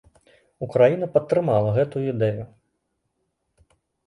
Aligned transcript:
Украіна 0.67 1.09
падтрымала 1.17 1.75
гэтую 1.77 2.01
ідэю. 2.13 2.43